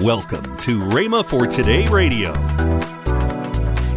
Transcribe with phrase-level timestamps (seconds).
[0.00, 2.51] Welcome to Rhema for Today Radio.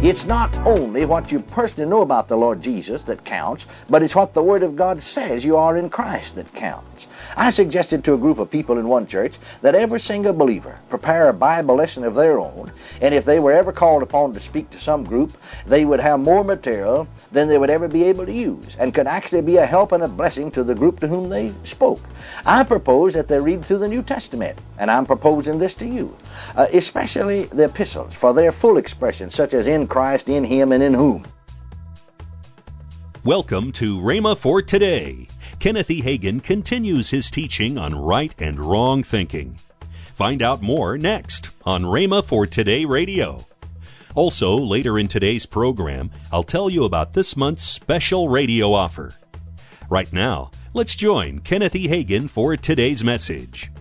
[0.02, 4.14] It's not only what you personally know about the Lord Jesus that counts, but it's
[4.14, 7.08] what the Word of God says you are in Christ that counts.
[7.34, 11.28] I suggested to a group of people in one church that every single believer prepare
[11.28, 12.70] a Bible lesson of their own,
[13.00, 15.36] and if they were ever called upon to speak to some group,
[15.66, 19.06] they would have more material than they would ever be able to use, and could
[19.06, 22.02] actually be a help and a blessing to the group to whom they spoke.
[22.44, 26.14] I propose that they read through the New Testament, and I'm proposing this to you,
[26.54, 29.95] uh, especially the epistles, for their full expression, such as in Christ,
[30.28, 31.24] in Him, and in whom.
[33.24, 35.26] Welcome to Rhema for Today.
[35.58, 36.02] Kenneth E.
[36.02, 39.58] Hagin continues his teaching on right and wrong thinking.
[40.12, 43.46] Find out more next on Rhema for Today Radio.
[44.14, 49.14] Also, later in today's program, I'll tell you about this month's special radio offer.
[49.88, 51.88] Right now, let's join Kenneth E.
[51.88, 53.72] Hagin for today's message.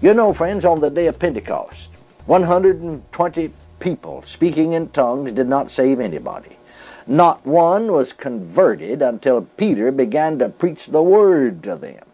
[0.00, 1.90] You know, friends, on the day of Pentecost,
[2.24, 6.56] 120 people speaking in tongues did not save anybody.
[7.04, 12.04] Not one was converted until Peter began to preach the word to them.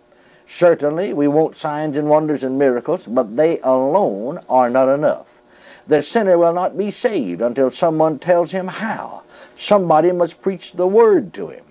[0.46, 5.42] Certainly, we want signs and wonders and miracles, but they alone are not enough.
[5.86, 9.22] The sinner will not be saved until someone tells him how.
[9.54, 11.64] Somebody must preach the word to him.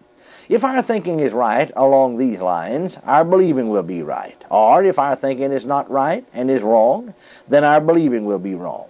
[0.47, 4.41] If our thinking is right along these lines, our believing will be right.
[4.51, 7.15] Or if our thinking is not right and is wrong,
[7.47, 8.87] then our believing will be wrong.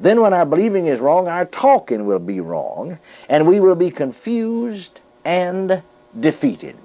[0.00, 3.90] Then, when our believing is wrong, our talking will be wrong, and we will be
[3.90, 5.82] confused and
[6.18, 6.76] defeated.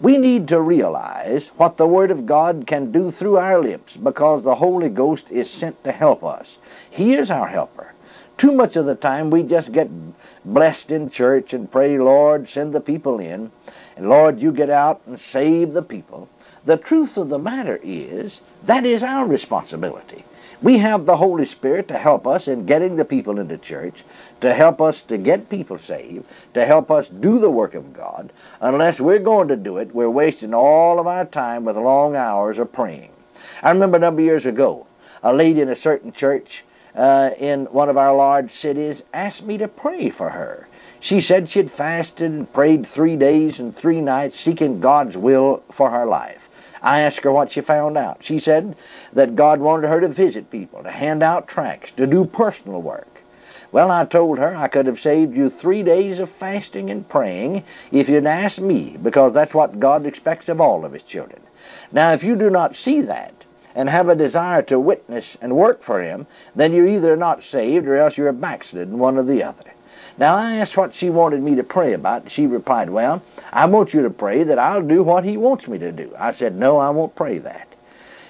[0.00, 4.42] We need to realize what the Word of God can do through our lips because
[4.42, 6.58] the Holy Ghost is sent to help us.
[6.90, 7.94] He is our helper.
[8.36, 9.88] Too much of the time we just get
[10.44, 13.50] blessed in church and pray, Lord, send the people in,
[13.96, 16.28] and Lord, you get out and save the people.
[16.66, 20.24] The truth of the matter is that is our responsibility.
[20.60, 24.02] We have the Holy Spirit to help us in getting the people into church,
[24.40, 28.32] to help us to get people saved, to help us do the work of God.
[28.60, 32.58] Unless we're going to do it, we're wasting all of our time with long hours
[32.58, 33.10] of praying.
[33.62, 34.88] I remember a number of years ago,
[35.22, 36.64] a lady in a certain church
[36.96, 40.66] uh, in one of our large cities asked me to pray for her.
[40.98, 45.62] She said she had fasted and prayed three days and three nights seeking God's will
[45.70, 46.45] for her life.
[46.82, 48.22] I asked her what she found out.
[48.22, 48.76] She said
[49.12, 53.22] that God wanted her to visit people, to hand out tracts, to do personal work.
[53.72, 57.64] Well, I told her I could have saved you three days of fasting and praying
[57.90, 61.42] if you'd asked me, because that's what God expects of all of His children.
[61.92, 63.34] Now, if you do not see that
[63.74, 67.86] and have a desire to witness and work for Him, then you're either not saved
[67.86, 69.72] or else you're a backslidden, one or the other.
[70.18, 72.30] Now, I asked what she wanted me to pray about.
[72.30, 73.22] She replied, Well,
[73.52, 76.14] I want you to pray that I'll do what He wants me to do.
[76.18, 77.68] I said, No, I won't pray that.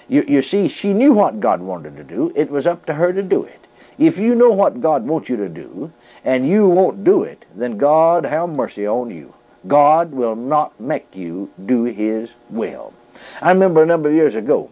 [0.09, 2.33] You, you see, she knew what God wanted to do.
[2.35, 3.67] It was up to her to do it.
[3.99, 5.93] If you know what God wants you to do
[6.25, 9.35] and you won't do it, then God have mercy on you.
[9.67, 12.93] God will not make you do His will.
[13.41, 14.71] I remember a number of years ago,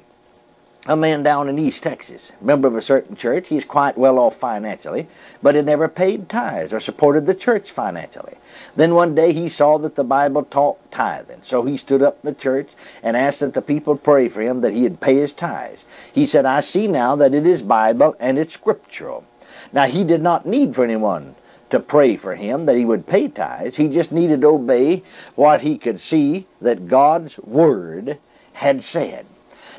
[0.86, 3.48] a man down in East Texas, member of a certain church.
[3.48, 5.06] He's quite well off financially,
[5.42, 8.36] but had never paid tithes or supported the church financially.
[8.76, 12.30] Then one day he saw that the Bible taught tithing, so he stood up in
[12.30, 15.86] the church and asked that the people pray for him that he'd pay his tithes.
[16.12, 19.24] He said, I see now that it is Bible and it's scriptural.
[19.72, 21.34] Now he did not need for anyone
[21.70, 23.76] to pray for him that he would pay tithes.
[23.76, 25.02] He just needed to obey
[25.34, 28.18] what he could see that God's Word
[28.52, 29.26] had said.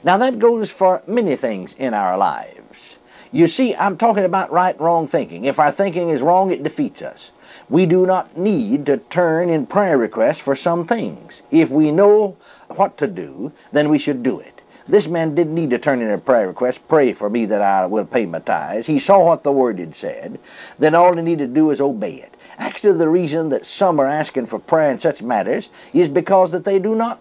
[0.04, 2.98] Now, that goes for many things in our lives.
[3.32, 5.46] You see, I'm talking about right wrong thinking.
[5.46, 7.32] If our thinking is wrong, it defeats us.
[7.70, 11.42] We do not need to turn in prayer requests for some things.
[11.52, 12.38] If we know
[12.70, 14.62] what to do, then we should do it.
[14.88, 17.88] This man didn't need to turn in a prayer request, pray for me that I
[17.88, 18.86] will pay my tithes.
[18.86, 20.38] He saw what the word had said.
[20.78, 22.38] Then all he needed to do is obey it.
[22.60, 26.66] Actually, the reason that some are asking for prayer in such matters is because that
[26.66, 27.20] they do not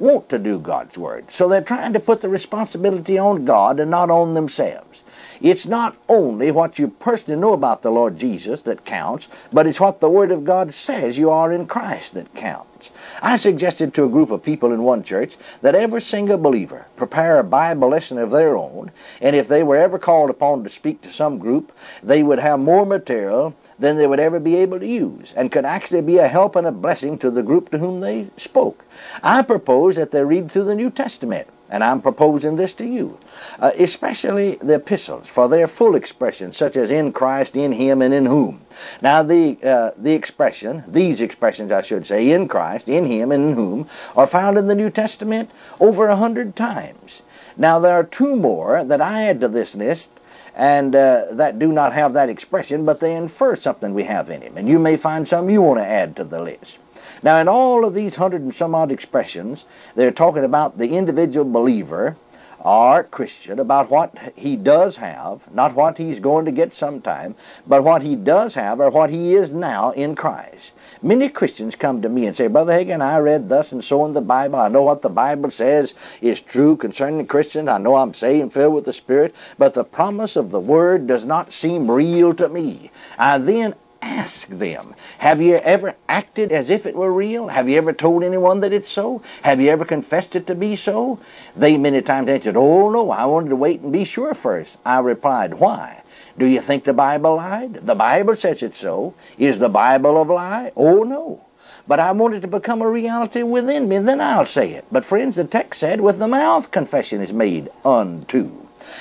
[0.00, 1.30] want to do God's Word.
[1.30, 5.04] So they're trying to put the responsibility on God and not on themselves.
[5.40, 9.80] It's not only what you personally know about the Lord Jesus that counts, but it's
[9.80, 12.90] what the Word of God says you are in Christ that counts.
[13.22, 17.38] I suggested to a group of people in one church that every single believer prepare
[17.38, 18.90] a Bible lesson of their own,
[19.20, 21.72] and if they were ever called upon to speak to some group,
[22.02, 25.64] they would have more material than they would ever be able to use, and could
[25.64, 28.84] actually be a help and a blessing to the group to whom they spoke.
[29.22, 33.18] I propose that they read through the New Testament, and I'm proposing this to you,
[33.58, 38.12] uh, especially the epistles, for their full expression, such as in Christ, in Him, and
[38.12, 38.60] in whom.
[39.00, 43.50] Now, the uh, the expression, these expressions, I should say, in Christ, in Him, and
[43.50, 47.22] in whom, are found in the New Testament over a hundred times.
[47.56, 50.10] Now, there are two more that I add to this list
[50.54, 54.42] and uh, that do not have that expression, but they infer something we have in
[54.42, 54.56] him.
[54.56, 56.78] And you may find some you want to add to the list.
[57.22, 59.64] Now, in all of these hundred and some odd expressions,
[59.94, 62.16] they're talking about the individual believer
[62.60, 67.34] or Christian about what he does have, not what he's going to get sometime,
[67.66, 70.72] but what he does have or what he is now in Christ.
[71.02, 74.12] Many Christians come to me and say, Brother Hagin, I read thus and so in
[74.12, 74.58] the Bible.
[74.58, 77.68] I know what the Bible says is true concerning Christians.
[77.68, 81.06] I know I'm saved and filled with the Spirit, but the promise of the Word
[81.06, 82.90] does not seem real to me.
[83.18, 87.48] I then ask them, have you ever acted as if it were real?
[87.48, 89.22] Have you ever told anyone that it's so?
[89.42, 91.18] Have you ever confessed it to be so?
[91.56, 94.76] They many times answered, oh no, I wanted to wait and be sure first.
[94.84, 96.02] I replied, why?
[96.38, 97.74] Do you think the Bible lied?
[97.86, 99.14] The Bible says it's so.
[99.38, 100.72] Is the Bible a lie?
[100.76, 101.44] Oh no.
[101.86, 104.84] But I want it to become a reality within me, then I'll say it.
[104.92, 108.50] But friends, the text said, with the mouth confession is made unto.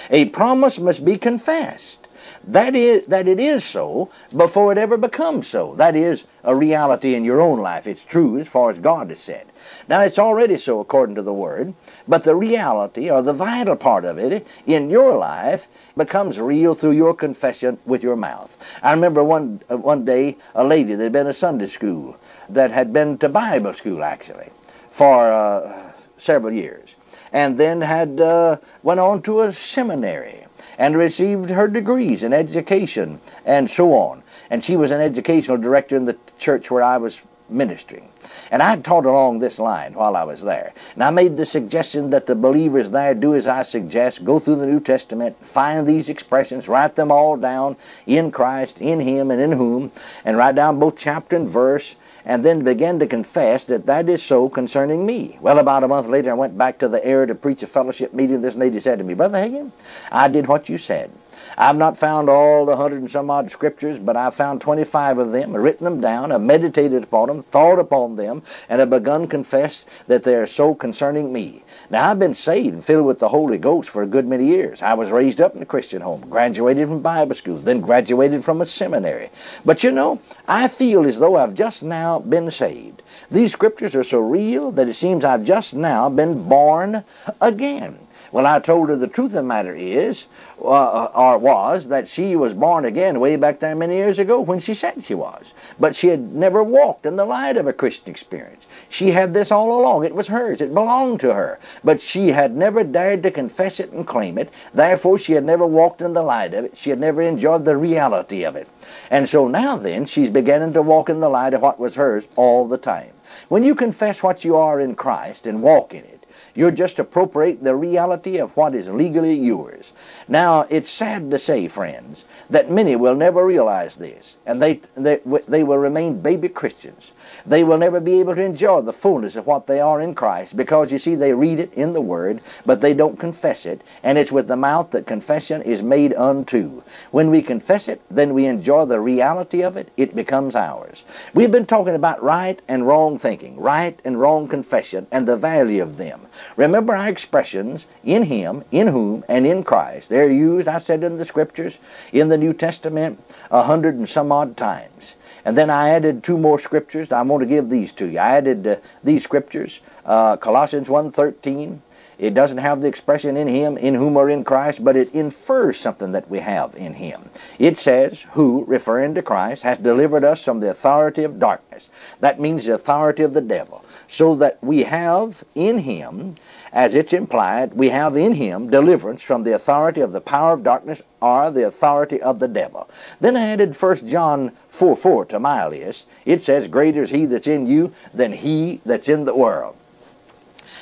[0.10, 2.08] A promise must be confessed.
[2.48, 5.76] That is that it is so before it ever becomes so.
[5.76, 7.86] That is a reality in your own life.
[7.88, 9.48] It's true as far as God has said.
[9.88, 11.74] Now it's already so according to the word,
[12.08, 15.68] but the reality or the vital part of it in your life
[15.98, 18.58] becomes real through your confession with your mouth.
[18.82, 22.18] I remember one uh, one day a lady that had been to Sunday school
[22.50, 24.50] that had been to Bible school actually
[24.92, 26.96] for uh, several years,
[27.32, 30.46] and then had uh, went on to a seminary
[30.78, 34.24] and received her degrees in education and so on.
[34.50, 38.10] And she was an educational director in the church where I was ministering.
[38.52, 40.74] And I taught along this line while I was there.
[40.94, 44.58] And I made the suggestion that the believers there do as I suggest go through
[44.58, 49.42] the New Testament, find these expressions, write them all down in Christ, in Him, and
[49.42, 49.92] in whom,
[50.26, 54.22] and write down both chapter and verse, and then begin to confess that that is
[54.22, 55.38] so concerning me.
[55.42, 58.14] Well, about a month later, I went back to the area to preach a fellowship
[58.14, 58.42] meeting.
[58.42, 59.72] This lady said to me, Brother Hagin,
[60.12, 61.12] I did what you said.
[61.58, 65.32] I've not found all the hundred and some odd scriptures, but I've found 25 of
[65.32, 69.86] them, written them down, I've meditated upon them, thought upon them, and have begun confess
[70.08, 71.64] that they are so concerning me.
[71.90, 74.82] Now, I've been saved and filled with the Holy Ghost for a good many years.
[74.82, 78.62] I was raised up in a Christian home, graduated from Bible school, then graduated from
[78.62, 79.30] a seminary.
[79.66, 83.02] But you know, I feel as though I've just now been saved.
[83.32, 87.04] These scriptures are so real that it seems I've just now been born
[87.42, 88.00] again.
[88.32, 90.28] Well, I told her the truth of the matter is,
[90.64, 94.60] uh, or was, that she was born again way back there many years ago when
[94.60, 95.54] she said she was.
[95.80, 98.68] But she had never walked in the light of a Christian experience.
[98.88, 100.06] She had this all along.
[100.06, 100.62] It was hers.
[100.62, 101.60] It belonged to her.
[101.84, 104.54] But she had never dared to confess it and claim it.
[104.74, 106.78] Therefore, she had never walked in the light of it.
[106.78, 108.68] She had never enjoyed the reality of it.
[109.10, 112.28] And so now then, she's beginning to walk in the light of what was hers
[112.36, 113.12] all the time.
[113.48, 116.19] When you confess what you are in Christ and walk in it,
[116.60, 119.94] you're just appropriating the reality of what is legally yours.
[120.28, 125.22] Now, it's sad to say, friends, that many will never realize this, and they, they,
[125.48, 127.14] they will remain baby Christians.
[127.46, 130.56] They will never be able to enjoy the fullness of what they are in Christ
[130.56, 134.18] because, you see, they read it in the Word, but they don't confess it, and
[134.18, 136.84] it's with the mouth that confession is made unto.
[137.12, 141.04] When we confess it, then we enjoy the reality of it, it becomes ours.
[141.34, 145.82] We've been talking about right and wrong thinking, right and wrong confession, and the value
[145.82, 146.28] of them.
[146.56, 150.10] Remember our expressions in Him, in whom, and in Christ.
[150.10, 151.78] They're used, I said in the Scriptures,
[152.12, 155.16] in the New Testament, a hundred and some odd times.
[155.46, 157.12] And then I added two more scriptures.
[157.12, 158.20] I'm going to give these to you.
[158.20, 161.80] I added uh, these scriptures, uh, Colossians 1.13.
[162.20, 165.80] It doesn't have the expression in him, in whom or in Christ, but it infers
[165.80, 167.30] something that we have in him.
[167.58, 171.90] It says, who, referring to Christ, has delivered us from the authority of darkness.
[172.20, 173.86] That means the authority of the devil.
[174.08, 176.36] So that we have in him
[176.72, 180.64] as it's implied, we have in him deliverance from the authority of the power of
[180.64, 182.90] darkness or the authority of the devil.
[183.20, 186.06] Then I added 1 John 4 4 to my list.
[186.26, 189.76] It says, Greater is he that's in you than he that's in the world.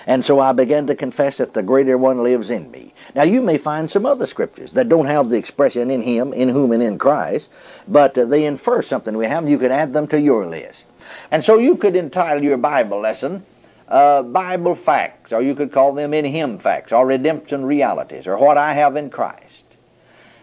[0.06, 2.94] And so I began to confess that the greater one lives in me.
[3.16, 6.50] Now you may find some other scriptures that don't have the expression in him, in
[6.50, 7.50] whom, and in Christ,
[7.88, 9.50] but uh, they infer something we have.
[9.50, 10.86] You could add them to your list.
[11.32, 13.46] And so you could entitle your Bible lesson
[13.88, 18.38] uh, Bible facts, or you could call them in Him facts, or redemption realities, or
[18.38, 19.66] what I have in Christ.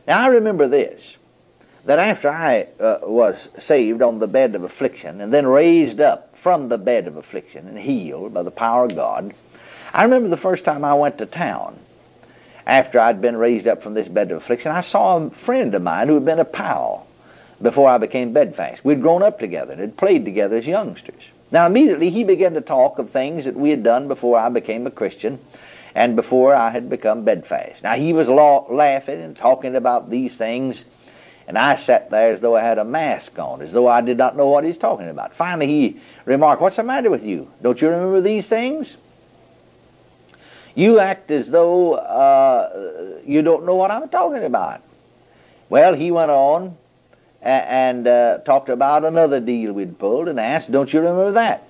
[0.06, 1.18] Now I remember this
[1.84, 6.34] that after I uh, was saved on the bed of affliction and then raised up
[6.34, 9.34] from the bed of affliction and healed by the power of God,
[9.94, 11.78] I remember the first time I went to town
[12.66, 14.72] after I'd been raised up from this bed of affliction.
[14.72, 17.06] I saw a friend of mine who had been a pal
[17.62, 18.84] before I became bedfast.
[18.84, 21.28] We'd grown up together and had played together as youngsters.
[21.52, 24.86] Now, immediately he began to talk of things that we had done before I became
[24.86, 25.38] a Christian.
[25.94, 27.84] and before I had become bedfast.
[27.84, 30.84] Now he was la- laughing and talking about these things,
[31.46, 34.18] and I sat there as though I had a mask on, as though I did
[34.18, 35.36] not know what he's talking about.
[35.36, 37.50] Finally, he remarked, What's the matter with you?
[37.62, 38.96] Don't you remember these things?
[40.75, 44.83] You act as though uh, you don't know what I'm talking about.
[45.69, 46.76] Well, he went on
[47.40, 51.62] and, uh, talked about another deal we'd pulled and asked, Don't you remember that?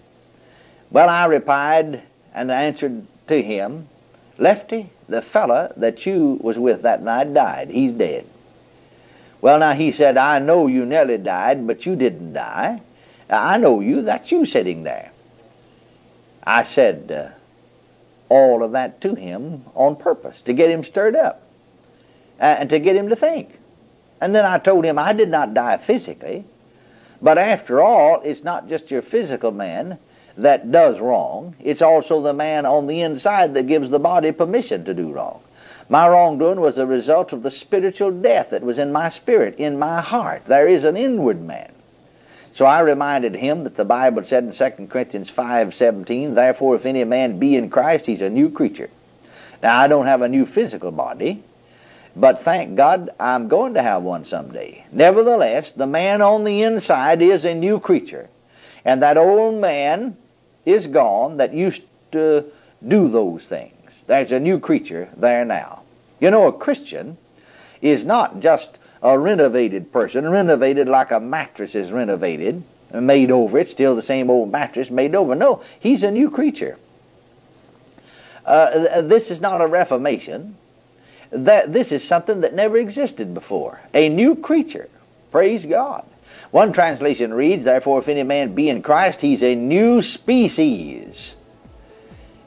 [0.91, 2.03] Well, I replied
[2.35, 3.89] and answered to him,
[4.39, 7.71] Lefty, the fella that you was with that night died.
[7.71, 8.27] He's dead.
[9.41, 12.81] Well, now he said, I know you nearly died, but you didn't die.
[13.29, 14.03] I know you.
[14.03, 15.13] That's you sitting there.
[16.45, 17.39] I said uh,
[18.35, 21.43] all of that to him on purpose, to get him stirred up
[22.41, 23.61] uh, and to get him to think.
[24.21, 26.45] And then I told him I did not die physically,
[27.23, 29.99] but after all, it's not just your physical man
[30.37, 34.85] that does wrong, it's also the man on the inside that gives the body permission
[34.85, 35.41] to do wrong.
[35.89, 39.79] My wrongdoing was the result of the spiritual death that was in my spirit, in
[39.79, 40.47] my heart.
[40.47, 41.73] There is an inward man.
[42.55, 47.03] So I reminded him that the Bible said in 2 Corinthians 5:17, "Therefore if any
[47.03, 48.91] man be in Christ, he's a new creature."
[49.61, 51.43] Now I don't have a new physical body,
[52.15, 54.85] but thank God I'm going to have one someday.
[54.93, 58.29] Nevertheless, the man on the inside is a new creature.
[58.85, 60.17] And that old man
[60.65, 61.83] is gone that used
[62.13, 62.45] to
[62.87, 64.05] do those things.
[64.07, 65.81] There's a new creature there now.
[66.21, 67.17] You know, a Christian
[67.83, 73.59] is not just a renovated person, renovated like a mattress is renovated, made over.
[73.59, 75.35] It's still the same old mattress made over.
[75.35, 76.79] No, he's a new creature.
[78.47, 80.57] Uh, this is not a reformation.
[81.31, 83.81] That this is something that never existed before.
[83.93, 84.89] A new creature.
[85.31, 86.05] Praise God.
[86.51, 91.35] One translation reads, Therefore, if any man be in Christ, he's a new species.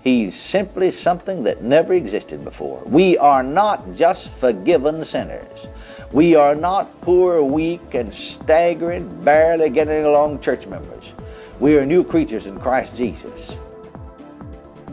[0.03, 2.81] He's simply something that never existed before.
[2.85, 5.67] We are not just forgiven sinners.
[6.11, 11.11] We are not poor, weak, and staggering, barely getting along church members.
[11.59, 13.57] We are new creatures in Christ Jesus.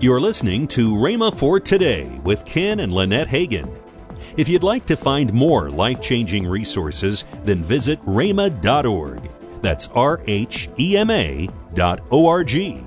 [0.01, 3.73] You're listening to Rhema for Today with Ken and Lynette Hagin.
[4.37, 9.31] If you'd like to find more life changing resources, then visit rhema.org.
[9.63, 12.83] That's R H E M A dot O R G.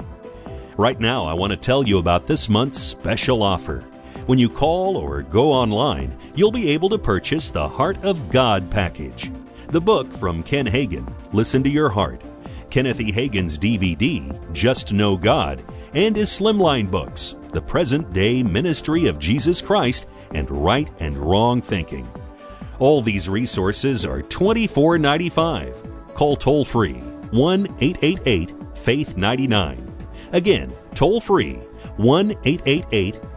[0.75, 3.86] Right now, I want to tell you about this month's special offer.
[4.27, 8.69] When you call or go online, you'll be able to purchase the Heart of God
[8.69, 9.31] package.
[9.67, 12.22] The book from Ken Hagin, Listen to Your Heart,
[12.69, 13.10] Kenneth E.
[13.10, 19.62] Hagin's DVD, Just Know God, and his Slimline books, The Present Day Ministry of Jesus
[19.62, 22.05] Christ and Right and Wrong Thinking.
[22.79, 26.13] All these resources are $24.95.
[26.15, 26.96] Call toll free
[27.31, 29.77] 1 888 Faith 99.
[30.34, 31.55] Again, toll free
[31.96, 33.19] 1 888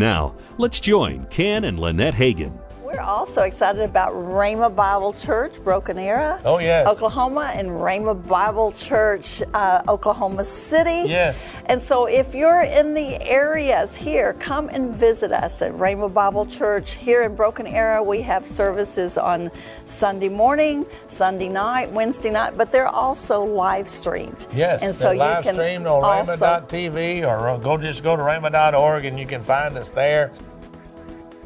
[0.00, 2.58] Now, let's join Ken and Lynette Hagin.
[2.92, 6.88] We're also excited about Rhema Bible Church, Broken Arrow, Oh, yes.
[6.88, 11.08] Oklahoma, and Rhema Bible Church, uh, Oklahoma City.
[11.08, 11.54] Yes.
[11.66, 16.46] And so, if you're in the areas here, come and visit us at Rhema Bible
[16.46, 18.02] Church here in Broken Arrow.
[18.02, 19.52] We have services on
[19.86, 24.36] Sunday morning, Sunday night, Wednesday night, but they're also live streamed.
[24.52, 28.22] Yes, and so you live can streamed on also, Rhema.tv or go just go to
[28.22, 30.32] Rhema.org and you can find us there.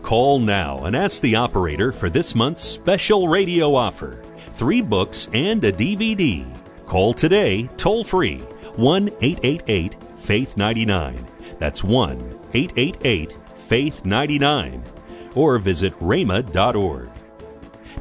[0.04, 5.64] Call now and ask the operator for this month's special radio offer three books and
[5.64, 6.44] a DVD.
[6.84, 8.40] Call today, toll free,
[8.76, 11.26] 1 888 Faith 99.
[11.58, 12.18] That's 1
[12.52, 14.82] 888 Faith 99.
[15.34, 17.08] Or visit rhema.org.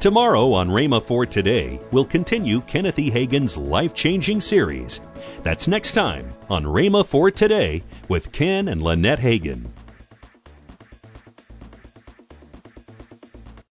[0.02, 3.10] Tomorrow on Rhema for Today, we'll continue Kenneth E.
[3.10, 5.00] Hagin's life changing series.
[5.42, 9.70] That's next time on Rhema for Today with Ken and Lynette Hagin.